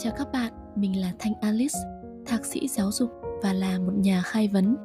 [0.00, 1.78] Chào các bạn, mình là Thanh Alice,
[2.26, 3.10] thạc sĩ giáo dục
[3.42, 4.76] và là một nhà khai vấn.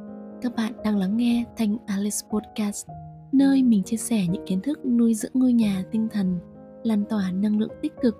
[0.42, 2.88] Các bạn đang lắng nghe Thanh Alice Podcast,
[3.31, 6.39] nơi mình chia sẻ những kiến thức nuôi dưỡng ngôi nhà tinh thần,
[6.83, 8.15] lan tỏa năng lượng tích cực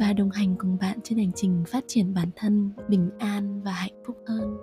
[0.00, 3.72] và đồng hành cùng bạn trên hành trình phát triển bản thân bình an và
[3.72, 4.56] hạnh phúc hơn.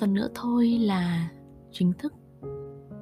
[0.00, 1.28] Tuần nữa thôi là
[1.72, 2.12] chính thức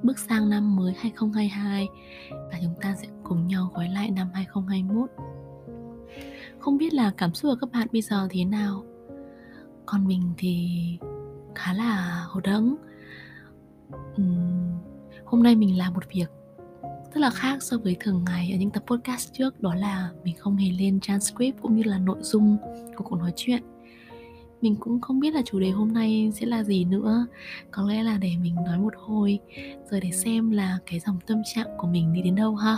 [0.02, 1.88] bước sang năm mới 2022
[2.30, 5.10] và chúng ta sẽ cùng nhau gói lại năm 2021.
[6.58, 8.84] Không biết là cảm xúc của các bạn bây giờ thế nào?
[9.86, 10.68] Còn mình thì
[11.54, 12.76] khá là hụt hẫng.
[14.20, 14.78] Uhm,
[15.24, 16.30] hôm nay mình làm một việc
[17.14, 20.36] rất là khác so với thường ngày ở những tập podcast trước đó là mình
[20.38, 22.56] không hề lên transcript cũng như là nội dung
[22.96, 23.62] của cuộc nói chuyện
[24.60, 27.27] mình cũng không biết là chủ đề hôm nay sẽ là gì nữa.
[27.70, 29.38] Có lẽ là để mình nói một hồi
[29.91, 32.77] rồi để xem là cái dòng tâm trạng của mình đi đến đâu ha.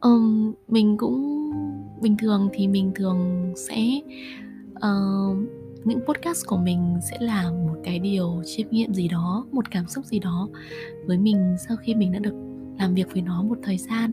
[0.00, 1.50] Um, mình cũng
[2.00, 4.00] bình thường thì mình thường sẽ
[4.70, 5.36] uh,
[5.84, 9.88] những podcast của mình sẽ là một cái điều chiêm nghiệm gì đó một cảm
[9.88, 10.48] xúc gì đó
[11.06, 12.34] với mình sau khi mình đã được
[12.78, 14.12] làm việc với nó một thời gian.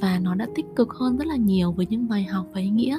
[0.00, 2.68] Và nó đã tích cực hơn rất là nhiều với những bài học và ý
[2.68, 2.98] nghĩa.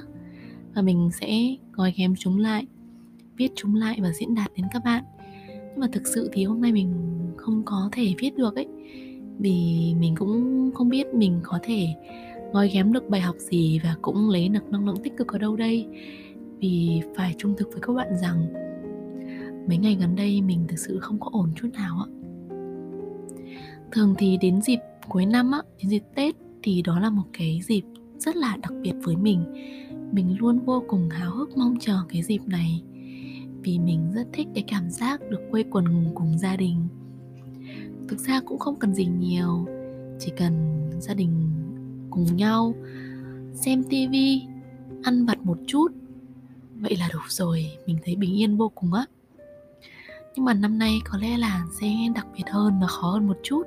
[0.75, 2.66] Và mình sẽ gói ghém chúng lại,
[3.38, 5.03] viết chúng lại và diễn đạt đến các bạn.
[5.47, 6.94] Nhưng mà thực sự thì hôm nay mình
[7.38, 8.67] không có thể viết được ấy.
[9.39, 11.88] Vì mình cũng không biết mình có thể
[12.53, 15.38] gói ghém được bài học gì và cũng lấy được năng lượng tích cực ở
[15.38, 15.88] đâu đây.
[16.59, 18.53] Vì phải trung thực với các bạn rằng
[19.67, 22.08] mấy ngày gần đây mình thực sự không có ổn chút nào ạ.
[23.91, 27.59] Thường thì đến dịp cuối năm á, đến dịp tết thì đó là một cái
[27.64, 27.83] dịp
[28.19, 29.43] rất là đặc biệt với mình.
[30.11, 32.83] Mình luôn vô cùng háo hức mong chờ cái dịp này,
[33.61, 36.87] vì mình rất thích cái cảm giác được quây quần cùng gia đình.
[38.07, 39.65] Thực ra cũng không cần gì nhiều,
[40.19, 41.49] chỉ cần gia đình
[42.09, 42.73] cùng nhau,
[43.53, 44.41] xem tivi
[45.03, 45.87] ăn vặt một chút.
[46.75, 49.05] Vậy là đủ rồi, mình thấy bình yên vô cùng á.
[50.35, 53.37] Nhưng mà năm nay có lẽ là sẽ đặc biệt hơn và khó hơn một
[53.43, 53.63] chút,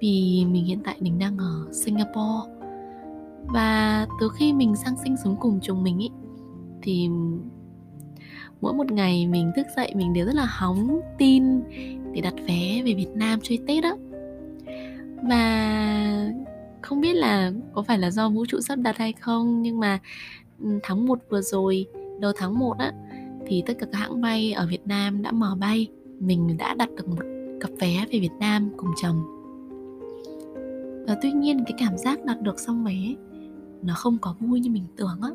[0.00, 2.63] vì mình hiện tại mình đang ở singapore
[3.46, 6.10] và từ khi mình sang sinh sống cùng chồng mình ý,
[6.82, 7.08] thì
[8.60, 11.62] mỗi một ngày mình thức dậy mình đều rất là hóng tin
[12.12, 13.94] để đặt vé về Việt Nam chơi Tết á.
[15.28, 16.30] Và
[16.82, 19.98] không biết là có phải là do vũ trụ sắp đặt hay không, nhưng mà
[20.62, 21.86] ừ, tháng 1 vừa rồi,
[22.20, 22.92] đầu tháng 1 á,
[23.46, 25.88] thì tất cả các hãng bay ở Việt Nam đã mở bay.
[26.20, 27.24] Mình đã đặt được một
[27.60, 29.22] cặp vé về Việt Nam cùng chồng.
[31.06, 33.14] Và tuy nhiên cái cảm giác đặt được xong vé
[33.84, 35.30] nó không có vui như mình tưởng á.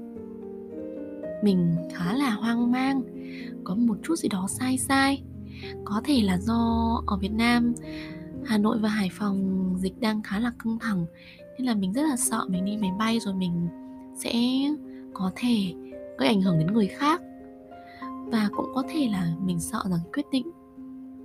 [1.43, 3.01] Mình khá là hoang mang,
[3.63, 5.23] có một chút gì đó sai sai.
[5.85, 7.73] Có thể là do ở việt nam,
[8.45, 11.05] hà nội và hải phòng dịch đang khá là căng thẳng,
[11.57, 13.67] nên là mình rất là sợ mình đi máy bay rồi mình
[14.15, 14.33] sẽ
[15.13, 15.73] có thể
[16.17, 17.21] gây ảnh hưởng đến người khác.
[18.25, 20.51] Và cũng có thể là mình sợ rằng quyết định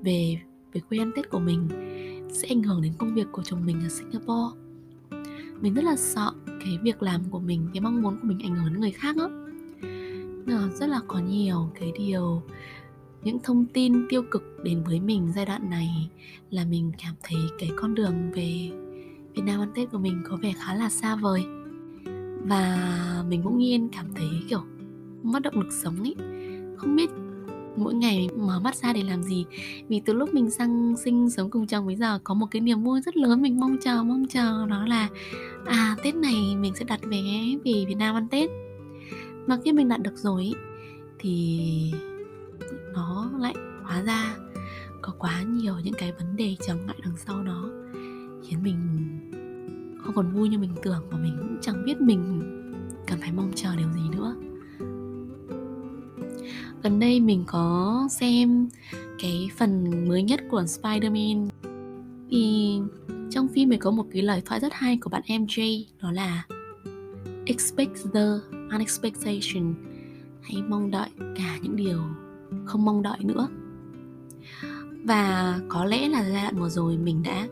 [0.02, 0.38] về
[0.72, 1.68] về quê ăn tết của mình
[2.32, 4.63] sẽ ảnh hưởng đến công việc của chồng mình ở singapore
[5.60, 8.54] mình rất là sợ cái việc làm của mình, cái mong muốn của mình ảnh
[8.54, 9.24] hưởng đến người khác á.
[10.46, 12.42] Ờ, rất là có nhiều cái điều,
[13.24, 16.10] những thông tin tiêu cực đến với mình giai đoạn này
[16.50, 18.70] là mình cảm thấy cái con đường về
[19.34, 21.42] Việt Nam ăn Tết của mình có vẻ khá là xa vời.
[22.46, 24.62] Và mình cũng nhiên cảm thấy, kiểu,
[25.22, 26.14] mất động lực sống ấy.
[26.76, 27.10] Không biết
[27.76, 29.46] mỗi ngày mở mắt ra để làm gì.
[29.88, 32.84] Vì từ lúc mình sang sinh sống cùng chồng bây giờ có một cái niềm
[32.84, 35.08] vui rất lớn mình mong chờ mong chờ, đó là
[35.64, 37.22] à tết này mình sẽ đặt vé
[37.64, 38.50] về việt nam ăn tết.
[39.46, 40.52] Mà khi mình đặt được rồi
[41.18, 41.60] thì
[42.92, 44.36] nó lại hóa ra
[45.02, 47.70] có quá nhiều những cái vấn đề trở ngại đằng sau đó,
[48.48, 48.78] khiến mình
[50.04, 52.40] không còn vui như mình tưởng và mình cũng chẳng biết mình
[53.06, 54.36] cần phải mong chờ điều gì nữa
[56.84, 58.68] gần đây mình có xem
[59.22, 61.48] cái phần mới nhất của Spider-Man.
[62.30, 62.78] Thì
[63.30, 66.46] trong phim này có một cái lời thoại rất hay của bạn MJ đó là
[67.46, 68.20] expect the
[68.72, 69.74] unexpectation.
[70.42, 71.98] Hãy mong đợi cả những điều
[72.64, 73.48] không mong đợi nữa.
[75.04, 77.48] Và có lẽ là giai đoạn vừa rồi mình đã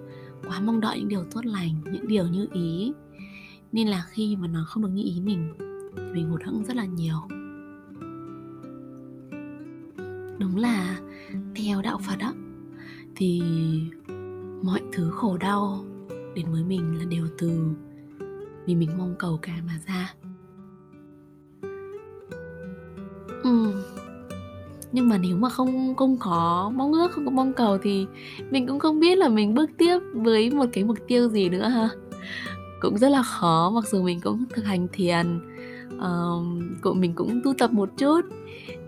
[0.48, 2.92] quá mong đợi những điều tốt lành, những điều như ý.
[3.72, 5.54] Nên là khi mà nó không được như ý mình
[6.14, 7.16] mình hụt hẫng rất là nhiều
[10.38, 10.98] đúng là
[11.54, 12.32] theo đạo phật á
[13.16, 13.42] thì
[14.62, 15.84] mọi thứ khổ đau
[16.34, 17.50] đến với mình là đều từ
[18.66, 20.14] vì mình mong cầu cái mà ra.
[23.42, 23.72] Ừ.
[24.92, 28.06] nhưng mà nếu mà không không có mong ước không có mong cầu thì
[28.50, 31.68] mình cũng không biết là mình bước tiếp với một cái mục tiêu gì nữa
[31.68, 31.88] ha.
[32.80, 35.40] Cũng rất là khó mặc dù mình cũng thực hành thiền
[35.96, 38.20] uh, mình cũng tu tập một chút.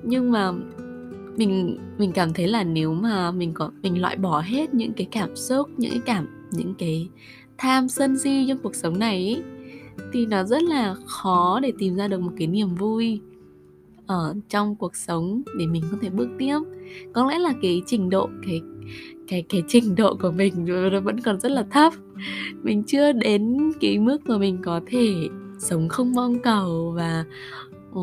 [0.02, 0.52] Nhưng mà
[1.36, 5.06] mình mình cảm thấy là nếu mà mình có mình loại bỏ hết những cái
[5.10, 7.08] cảm xúc những cái cảm những cái
[7.58, 9.38] tham sân si trong cuộc sống này ý,
[10.12, 13.20] thì nó rất là khó để tìm ra được một cái niềm vui
[14.06, 16.58] ở trong cuộc sống để mình có thể bước tiếp.
[17.12, 18.60] Có lẽ là cái trình độ cái
[19.28, 20.54] cái cái trình độ của mình
[20.92, 21.92] nó vẫn còn rất là thấp.
[22.62, 25.14] Mình chưa đến cái mức mà mình có thể
[25.58, 27.24] sống không mong cầu và
[27.94, 28.00] Ừ,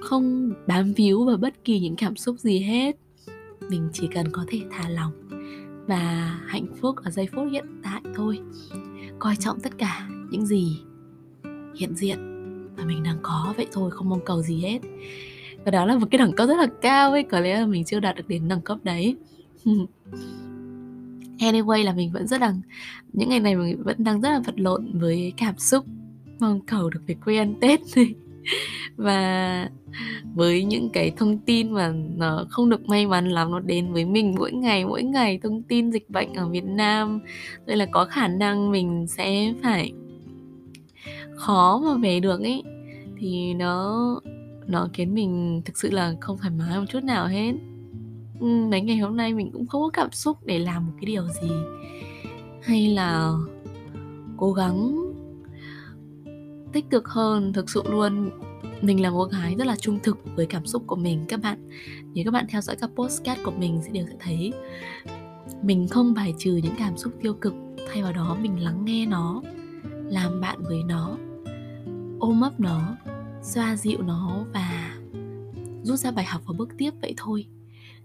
[0.00, 2.96] không bám víu vào bất kỳ những cảm xúc gì hết.
[3.70, 5.12] Mình chỉ cần có thể thả lòng
[5.86, 8.38] và hạnh phúc ở giây phút hiện tại thôi.
[9.18, 10.80] Coi trọng tất cả những gì
[11.76, 12.18] hiện diện
[12.76, 13.54] mà mình đang có.
[13.56, 14.78] Vậy thôi, không mong cầu gì hết.
[15.64, 17.22] Và đó là một cái đẳng cấp rất là cao ấy.
[17.22, 19.16] Có lẽ là mình chưa đạt được đến đẳng cấp đấy.
[21.38, 22.54] Anyway là mình vẫn rất là,
[23.12, 25.84] những ngày này mình vẫn đang rất là vật lộn với cảm xúc
[26.38, 27.80] mong cầu được về quê ăn tết
[28.96, 29.68] và
[30.34, 34.04] với những cái thông tin mà nó không được may mắn lắm, nó đến với
[34.04, 37.20] mình mỗi ngày mỗi ngày thông tin dịch bệnh ở Việt Nam.
[37.66, 39.92] Rồi là có khả năng mình sẽ phải
[41.36, 42.62] khó mà về được ấy.
[43.18, 44.20] Thì nó
[44.66, 47.52] nó khiến mình thực sự là không thoải mái một chút nào hết.
[48.40, 51.06] Ừ, mấy ngày hôm nay mình cũng không có cảm xúc để làm một cái
[51.06, 51.50] điều gì
[52.62, 53.32] hay là
[54.36, 55.07] cố gắng
[56.72, 58.30] tích cực hơn thực sự luôn.
[58.80, 61.68] Mình là một gái rất là trung thực với cảm xúc của mình, các bạn.
[62.14, 64.52] Nếu các bạn theo dõi các postcard của mình sẽ đều sẽ thấy
[65.62, 67.54] mình không bài trừ những cảm xúc tiêu cực,
[67.88, 69.42] thay vào đó mình lắng nghe nó,
[70.04, 71.16] làm bạn với nó,
[72.18, 72.96] ôm ấp nó,
[73.42, 74.96] xoa dịu nó và
[75.82, 77.46] rút ra bài học và bước tiếp vậy thôi.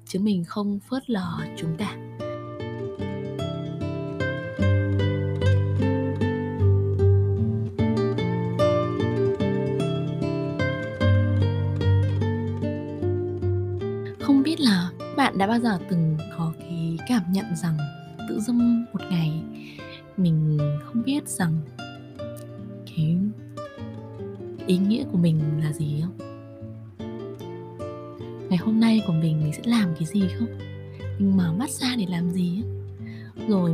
[0.05, 1.97] Chứ mình không phớt lờ chúng cả
[15.53, 17.77] bao giờ từng có cái cảm nhận rằng
[18.29, 19.31] tự dưng một ngày
[20.17, 21.57] mình không biết rằng
[22.95, 23.17] cái
[24.67, 26.17] ý nghĩa của mình là gì không?
[28.49, 30.47] Ngày hôm nay của mình mình sẽ làm cái gì không?
[31.19, 32.63] Mình mở mắt ra để làm gì
[33.47, 33.71] rồi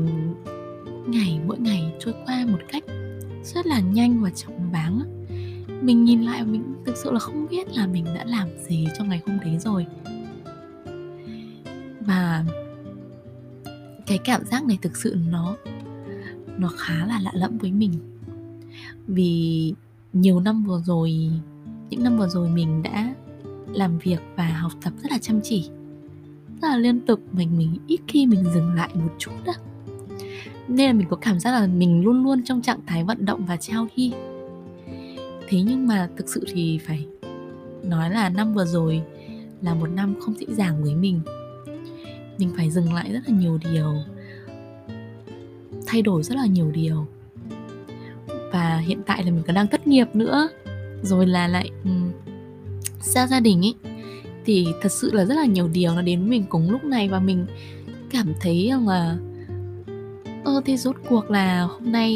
[1.08, 2.84] ngày, mỗi ngày trôi qua một cách
[3.44, 5.02] rất là nhanh và chóng váng
[5.82, 9.10] mình nhìn lại mình thực sự là không biết là mình đã làm gì trong
[9.10, 9.86] ngày hôm đấy rồi
[12.10, 12.46] và
[14.08, 15.56] cái cảm giác này thực sự nó
[16.58, 17.94] nó khá là lạ lẫm với mình.
[19.08, 19.74] Vì
[20.14, 21.32] nhiều năm vừa rồi,
[21.90, 23.16] những năm vừa rồi mình đã
[23.74, 25.70] làm việc và học tập rất là chăm chỉ,
[26.62, 29.54] rất là liên tục mình mình ít khi mình dừng lại một chút đó
[30.68, 33.46] nên là mình có cảm giác là mình luôn luôn trong trạng thái vận động
[33.46, 34.14] và trao đi.
[35.48, 37.08] Thế nhưng mà thực sự thì phải
[37.84, 39.02] nói là năm vừa rồi
[39.62, 41.22] là một năm không dễ dàng với mình
[42.40, 43.96] mình phải dừng lại rất là nhiều điều.
[45.88, 47.06] Thay đổi rất là nhiều điều.
[48.52, 50.50] Và hiện tại là mình còn đang thất nghiệp nữa.
[51.02, 52.12] Rồi là lại um,
[53.02, 53.76] xa gia đình ấy.
[54.46, 57.10] Thì thật sự là rất là nhiều điều nó đến với mình cùng lúc này
[57.10, 57.46] và mình
[58.12, 59.18] cảm thấy rằng là
[60.44, 62.12] ơ thì rốt cuộc là hôm nay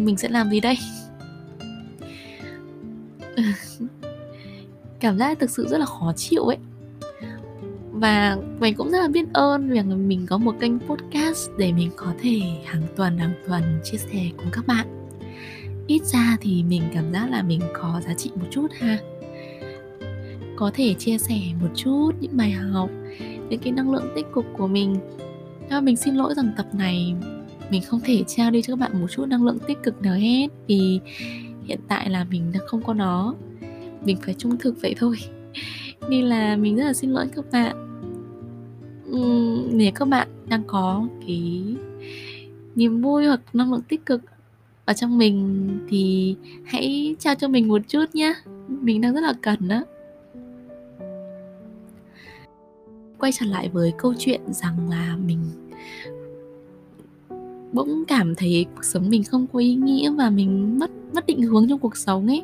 [0.00, 0.78] mình sẽ làm gì đây?
[5.00, 6.58] Cảm giác thực sự rất là khó chịu ấy
[7.94, 11.90] và mình cũng rất là biết ơn việc mình có một kênh podcast để mình
[11.96, 15.08] có thể hàng tuần hàng tuần chia sẻ cùng các bạn.
[15.86, 18.98] Ít ra thì mình cảm giác là mình có giá trị một chút ha.
[20.56, 22.90] Có thể chia sẻ một chút những bài học,
[23.48, 24.96] những cái năng lượng tích cực của mình.
[25.70, 27.14] Và mình xin lỗi rằng tập này
[27.70, 30.14] mình không thể trao đi cho các bạn một chút năng lượng tích cực nào
[30.14, 31.00] hết, vì
[31.64, 33.34] hiện tại là mình đang không có nó.
[34.04, 35.16] Mình phải trung thực vậy thôi
[36.08, 37.76] nên là mình rất là xin lỗi các bạn.
[39.10, 41.76] Uhm, nếu các bạn đang có cái
[42.74, 44.20] niềm vui hoặc năng lượng tích cực
[44.84, 48.34] ở trong mình thì hãy trao cho mình một chút nhé
[48.68, 49.84] mình đang rất là cần đó
[53.18, 55.38] quay trở lại với câu chuyện rằng là mình
[57.72, 61.42] bỗng cảm thấy cuộc sống mình không có ý nghĩa và mình mất mất định
[61.42, 62.42] hướng trong cuộc sống ấy.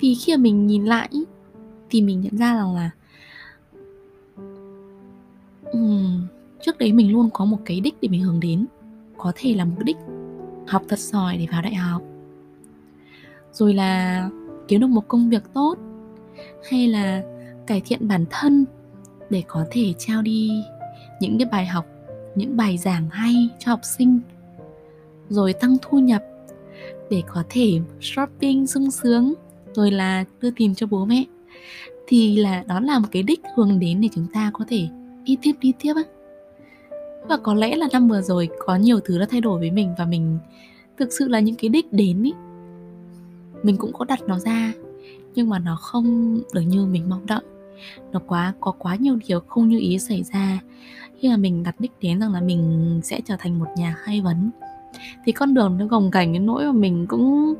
[0.00, 1.08] Thì khi mà mình nhìn lại
[1.90, 2.90] thì mình nhận ra rằng là
[5.72, 6.26] um,
[6.60, 8.66] trước đấy mình luôn có một cái đích để mình hướng đến.
[9.18, 9.96] Có thể là mục đích
[10.66, 12.02] học thật giỏi để vào đại học.
[13.52, 14.28] Rồi là
[14.68, 15.74] kiếm được một công việc tốt
[16.70, 17.22] hay là
[17.66, 18.64] cải thiện bản thân
[19.30, 20.50] để có thể trao đi
[21.20, 21.86] những cái bài học
[22.34, 24.20] những bài giảng hay cho học sinh.
[25.28, 26.22] Rồi tăng thu nhập
[27.10, 29.34] để có thể shopping sung sướng
[29.74, 31.24] rồi là đưa tiền cho bố mẹ
[32.06, 34.88] thì là đó là một cái đích hướng đến để chúng ta có thể
[35.24, 36.02] đi tiếp đi tiếp á.
[37.28, 39.94] Và có lẽ là năm vừa rồi có nhiều thứ đã thay đổi với mình
[39.98, 40.38] và mình
[40.98, 42.32] thực sự là những cái đích đến ý.
[43.62, 44.72] Mình cũng có đặt nó ra,
[45.34, 47.42] nhưng mà nó không được như mình mong đợi.
[48.12, 50.60] Nó quá, có quá nhiều điều không như ý xảy ra.
[51.18, 54.20] Khi mà mình đặt đích đến rằng là mình sẽ trở thành một nhà khai
[54.20, 54.50] vấn,
[55.24, 57.54] thì con đường nó gồng gành đến nỗi mà mình cũng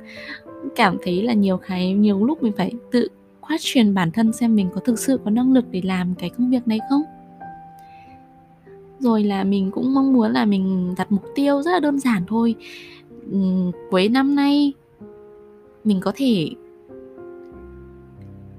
[0.77, 3.09] cảm thấy là nhiều cái, nhiều lúc mình phải tự
[3.49, 6.51] question bản thân xem mình có thực sự có năng lực để làm cái công
[6.51, 7.03] việc này không?
[8.99, 12.23] Rồi là mình cũng mong muốn là mình đặt mục tiêu rất là đơn giản
[12.27, 12.55] thôi.
[13.91, 14.73] Cuối năm nay
[15.85, 16.51] mình có thể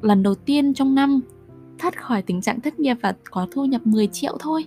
[0.02, 1.22] lần đầu tiên trong năm
[1.80, 4.66] thoát khỏi tình trạng thất nghiệp và có thu nhập 10 triệu thôi.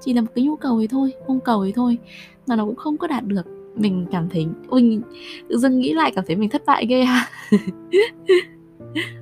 [0.00, 1.98] Chỉ là một cái nhu cầu ấy thôi mong cầu ấy thôi
[2.46, 3.46] mà nó cũng không có đạt được.
[3.74, 5.00] Mình cảm thấy ôi,
[5.48, 7.28] tự dưng nghĩ lại cảm thấy mình thất bại ghê ha.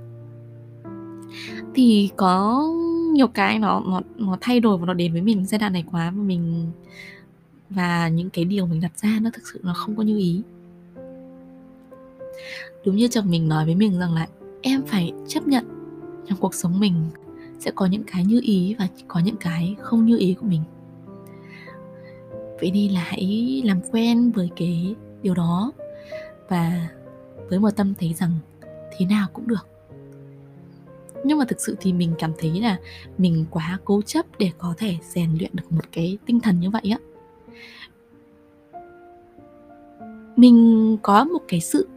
[1.74, 2.66] thì có
[3.12, 5.84] nhiều cái nó nó nó thay đổi và nó đến với mình giai đoạn này
[5.90, 6.66] quá và mình,
[7.70, 10.42] và những cái điều mình đặt ra nó thực sự nó không có như ý.
[12.84, 14.26] Đúng như chồng mình nói với mình rằng là
[14.62, 15.64] em phải chấp nhận
[16.28, 16.94] trong cuộc sống mình
[17.58, 20.62] sẽ có những cái như ý và có những cái không như ý của mình.
[22.60, 25.72] Vậy đi là hãy làm quen với cái điều đó
[26.48, 26.88] và
[27.48, 28.32] với một tâm thấy rằng
[28.96, 29.66] thế nào cũng được
[31.24, 32.78] nhưng mà thực sự thì mình cảm thấy là
[33.18, 36.70] mình quá cố chấp để có thể rèn luyện được một cái tinh thần như
[36.70, 36.98] vậy á.
[40.36, 41.88] Mình có một cái sự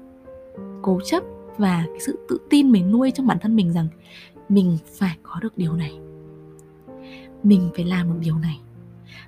[0.81, 1.23] cố chấp
[1.57, 3.87] và cái sự tự tin mình nuôi trong bản thân mình rằng
[4.49, 5.99] mình phải có được điều này.
[7.43, 8.59] Mình phải làm được điều này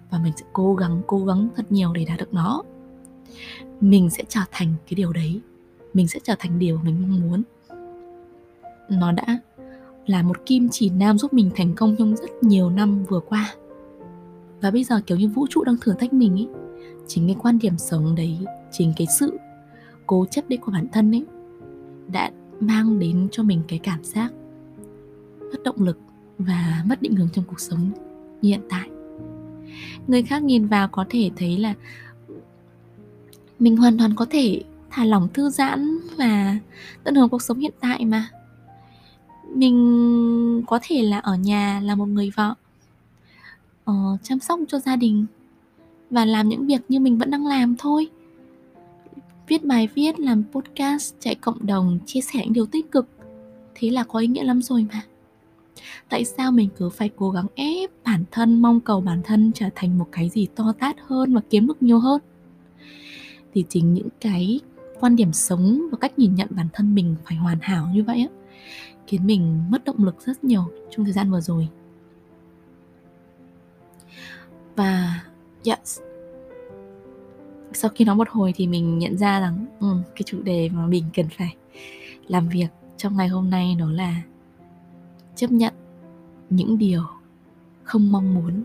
[0.09, 2.63] và mình sẽ cố gắng cố gắng thật nhiều để đạt được nó.
[3.81, 5.41] Mình sẽ trở thành cái điều đấy.
[5.93, 7.43] Mình sẽ trở thành điều mình mong muốn.
[8.89, 9.39] Nó đã
[10.11, 13.53] là một kim chỉ nam giúp mình thành công trong rất nhiều năm vừa qua.
[14.61, 16.47] Và bây giờ kiểu như vũ trụ đang thử thách mình ấy
[17.07, 18.37] chính cái quan điểm sống đấy,
[18.71, 19.37] chính cái sự
[20.05, 21.25] cố chấp đấy của bản thân ấy,
[22.11, 24.33] đã mang đến cho mình cái cảm giác
[25.51, 25.97] mất động lực
[26.37, 27.91] và mất định hướng trong cuộc sống
[28.41, 28.89] như hiện tại.
[30.07, 31.73] Người khác nhìn vào có thể thấy là
[33.59, 36.57] mình hoàn toàn có thể thả lỏng, thư giãn và
[37.03, 38.29] tận hưởng cuộc sống hiện tại mà
[39.55, 42.53] mình có thể là ở nhà là một người vợ
[43.91, 45.25] uh, chăm sóc cho gia đình
[46.09, 48.07] và làm những việc như mình vẫn đang làm thôi.
[49.47, 53.07] Viết bài viết làm podcast chạy cộng đồng chia sẻ những điều tích cực
[53.75, 55.01] thế là có ý nghĩa lắm rồi mà.
[56.09, 59.65] Tại sao mình cứ phải cố gắng ép bản thân mong cầu bản thân trở
[59.75, 62.21] thành một cái gì to tát hơn và kiếm được nhiều hơn?
[63.53, 64.59] Thì chính những cái
[64.99, 68.27] quan điểm sống và cách nhìn nhận bản thân mình phải hoàn hảo như vậy
[68.29, 68.40] á
[69.11, 71.67] khiến mình mất động lực rất nhiều trong thời gian vừa rồi.
[74.75, 75.23] Và
[75.65, 75.99] yes.
[77.73, 80.87] Sau khi nói một hồi thì mình nhận ra rằng ừ, cái chủ đề mà
[80.87, 81.55] mình cần phải
[82.27, 84.21] làm việc trong ngày hôm nay đó là
[85.35, 85.73] chấp nhận
[86.49, 87.03] những điều
[87.83, 88.63] không mong muốn.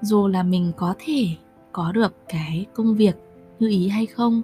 [0.00, 1.26] Dù là mình có thể
[1.72, 3.16] có được cái công việc
[3.60, 4.42] như ý hay không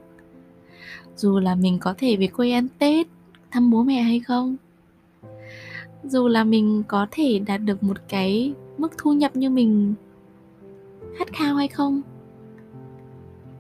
[1.17, 3.07] dù là mình có thể về quê ăn tết
[3.51, 4.57] thăm bố mẹ hay không?
[6.05, 9.95] Dù là mình có thể đạt được một cái mức thu nhập như mình
[11.19, 12.03] khát khao hay không,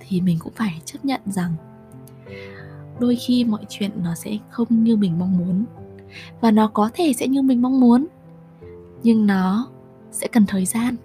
[0.00, 1.54] thì mình cũng phải chấp nhận rằng
[3.00, 5.64] đôi khi mọi chuyện nó sẽ không như mình mong muốn
[6.40, 8.06] và nó có thể sẽ như mình mong muốn,
[9.02, 9.68] nhưng nó
[10.10, 10.96] sẽ cần thời gian.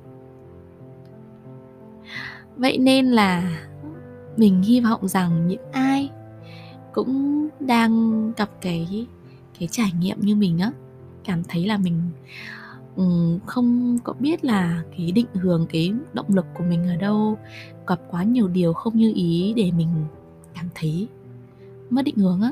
[2.58, 3.60] Vậy nên là
[4.38, 6.10] mình hy vọng rằng những ai
[6.94, 9.08] cũng đang gặp cái
[9.60, 10.72] cái trải nghiệm như mình á.
[11.24, 12.02] Cảm thấy là mình
[12.96, 17.38] um, không có biết là cái định hướng cái động lực của mình ở đâu
[17.88, 19.90] gặp quá nhiều điều không như ý để mình
[20.56, 21.08] cảm thấy
[21.90, 22.52] mất định hướng á.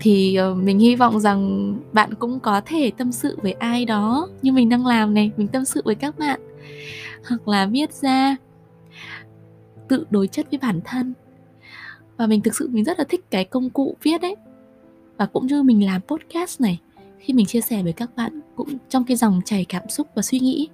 [0.00, 4.28] Thì ờ, mình hy vọng rằng bạn cũng có thể tâm sự với ai đó
[4.42, 6.40] như mình đang làm này mình tâm sự với các bạn.
[7.28, 8.36] Hoặc là viết ra
[9.88, 11.12] tự đối chất với bản thân
[12.18, 14.36] và mình thực sự mình rất là thích cái công cụ viết ấy
[15.16, 16.80] và cũng như mình làm podcast này,
[17.18, 20.22] khi mình chia sẻ với các bạn cũng trong cái dòng chảy cảm xúc và
[20.22, 20.68] suy nghĩ,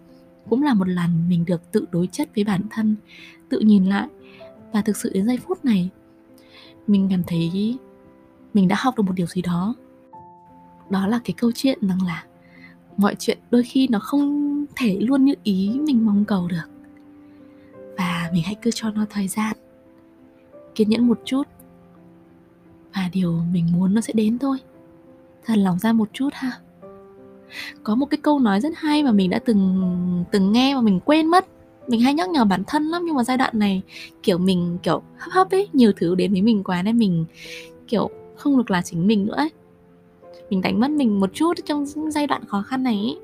[0.51, 2.97] cũng là một lần mình được tự đối chất với bản thân,
[3.49, 4.09] tự nhìn lại.
[4.73, 5.89] Và thực sự đến giây phút này,
[6.87, 7.77] mình cảm thấy
[8.55, 9.75] mình đã học được một điều gì đó.
[10.91, 12.25] Đó là cái câu chuyện rằng là
[12.97, 16.69] mọi chuyện đôi khi nó không thể luôn như ý mình mong cầu được.
[17.99, 19.57] Và mình hãy cứ cho nó thời gian
[20.75, 21.43] kiên nhẫn một chút.
[22.95, 24.59] Và điều mình muốn nó sẽ đến thôi.
[25.45, 26.53] Thật lòng ra một chút ha.
[27.83, 31.01] Có một cái câu nói rất hay mà mình đã từng từng nghe mà mình
[31.01, 31.47] quên mất.
[31.89, 33.83] Mình hay nhắc nhở bản thân lắm, nhưng mà giai đoạn này,
[34.23, 37.25] kiểu, mình, kiểu, hấp hấp ấy, nhiều thứ đến với mình quá nên mình,
[37.89, 39.51] kiểu, không được là chính mình nữa ấy.
[40.51, 43.19] Mình đánh mất mình một chút trong giai đoạn khó khăn này ấy.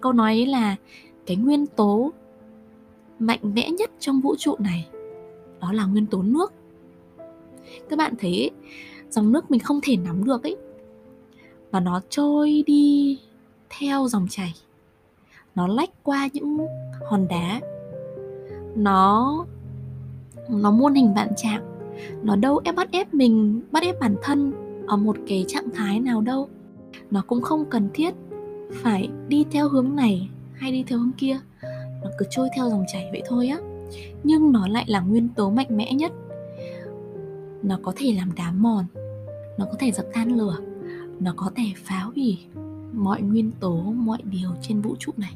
[0.00, 0.76] câu nói ấy là
[1.26, 2.12] cái nguyên tố
[3.18, 4.88] mạnh mẽ nhất trong vũ trụ này,
[5.60, 6.52] đó là nguyên tố nước
[7.88, 8.50] các bạn thấy ấy,
[9.10, 10.56] dòng nước mình không thể nắm được ấy.
[11.70, 13.18] Và nó trôi đi
[13.78, 14.54] theo dòng chảy.
[15.54, 16.58] Nó lách qua những
[17.10, 17.60] hòn đá.
[18.76, 19.46] Nó
[20.48, 21.62] nó muôn hình vạn trạng.
[22.22, 24.52] Nó đâu ép bắt ép mình bắt ép bản thân
[24.86, 26.48] ở một cái trạng thái nào đâu.
[27.10, 28.14] Nó cũng không cần thiết
[28.72, 31.40] phải đi theo hướng này hay đi theo hướng kia.
[32.02, 33.58] Nó cứ trôi theo dòng chảy vậy thôi á.
[34.22, 36.12] Nhưng nó lại là nguyên tố mạnh mẽ nhất
[37.62, 38.84] nó có thể làm đá mòn,
[39.58, 40.56] nó có thể dập than lửa,
[41.20, 42.38] nó có thể phá hủy
[42.92, 45.34] mọi nguyên tố, mọi điều trên vũ trụ này.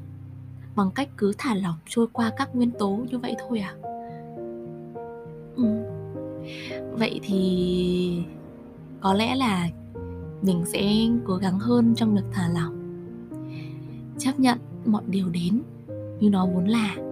[0.77, 3.75] Bằng cách cứ thả lỏng trôi qua các nguyên tố như vậy thôi à?
[5.57, 5.65] Ừ.
[6.99, 8.23] vậy thì
[9.01, 9.69] có lẽ là
[10.43, 10.83] mình sẽ
[11.25, 12.75] cố gắng hơn trong việc thả lỏng.
[14.19, 15.61] Chấp nhận mọi điều đến
[16.21, 17.06] như nó vốn là.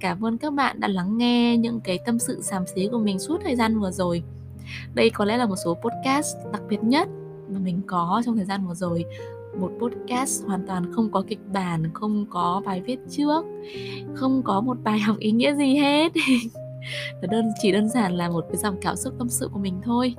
[0.00, 3.18] Cảm ơn các bạn đã lắng nghe những cái tâm sự xàm xí của mình
[3.18, 4.22] suốt thời gian vừa rồi.
[4.94, 7.08] Đây có lẽ là một số podcast đặc biệt nhất
[7.48, 9.04] mà mình có trong thời gian vừa rồi.
[9.60, 13.44] Một podcast hoàn toàn không có kịch bản, không có bài viết trước,
[14.14, 16.12] không có một bài học ý nghĩa gì hết.
[17.30, 20.14] Đơn, chỉ đơn giản là một cái dòng cảm xúc tâm sự của mình thôi.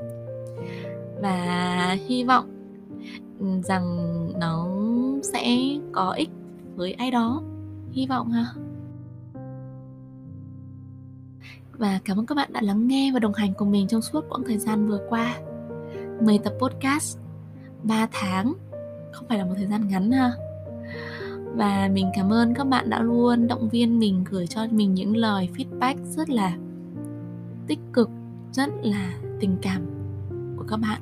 [1.22, 2.46] Và hy vọng
[3.40, 3.84] ừ, rằng
[4.40, 4.68] nó
[5.24, 5.58] sẽ
[5.92, 6.30] có ích
[6.76, 7.44] với ai đó.
[7.92, 8.46] Hy vọng ha.
[11.80, 14.26] Và cảm ơn các bạn đã lắng nghe và đồng hành cùng mình trong suốt
[14.30, 15.36] quãng thời gian vừa qua.
[16.22, 17.18] 10 tập podcast
[17.84, 18.54] 3 tháng,
[19.12, 20.32] không phải là một thời gian ngắn ha.
[21.56, 25.18] Và mình cảm ơn các bạn đã luôn động viên mình, gửi cho mình những
[25.18, 26.58] lời feedback rất là
[27.68, 28.10] tích cực,
[28.52, 29.86] rất là tình cảm
[30.58, 31.02] của các bạn.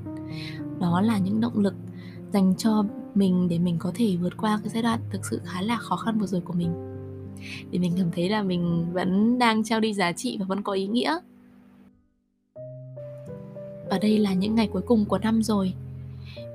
[0.80, 1.76] Đó là những động lực
[2.34, 2.86] dành cho
[3.16, 5.96] mình để mình có thể vượt qua cái giai đoạn thực sự khá là khó
[5.96, 6.87] khăn vừa rồi của mình
[7.72, 10.74] để mình cảm thấy là mình vẫn đang trao đi giá trị và vẫn có
[10.74, 11.18] ý nghĩa.
[13.90, 15.74] Và đây là những ngày cuối cùng của năm rồi.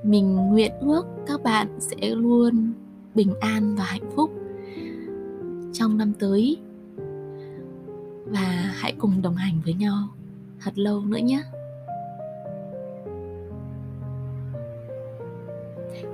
[0.03, 2.73] Mình nguyện ước các bạn sẽ luôn
[3.15, 4.31] bình an và hạnh phúc
[5.73, 6.57] trong năm tới.
[8.25, 10.07] Và hãy cùng đồng hành với nhau
[10.59, 11.43] thật lâu nữa nhé.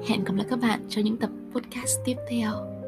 [0.07, 2.78] Hẹn gặp lại các bạn cho những tập podcast tiếp theo.